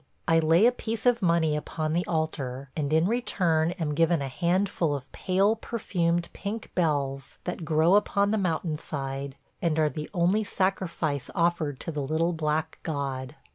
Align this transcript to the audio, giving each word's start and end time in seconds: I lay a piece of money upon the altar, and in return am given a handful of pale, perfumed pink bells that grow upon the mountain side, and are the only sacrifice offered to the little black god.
I 0.27 0.39
lay 0.39 0.65
a 0.65 0.71
piece 0.71 1.05
of 1.05 1.21
money 1.21 1.55
upon 1.55 1.93
the 1.93 2.07
altar, 2.07 2.71
and 2.75 2.91
in 2.91 3.05
return 3.07 3.69
am 3.73 3.93
given 3.93 4.19
a 4.19 4.29
handful 4.29 4.95
of 4.95 5.11
pale, 5.11 5.55
perfumed 5.55 6.29
pink 6.33 6.71
bells 6.73 7.37
that 7.43 7.63
grow 7.65 7.93
upon 7.93 8.31
the 8.31 8.39
mountain 8.39 8.79
side, 8.79 9.35
and 9.61 9.77
are 9.77 9.89
the 9.89 10.09
only 10.11 10.43
sacrifice 10.43 11.29
offered 11.35 11.79
to 11.81 11.91
the 11.91 12.01
little 12.01 12.33
black 12.33 12.79
god. 12.81 13.35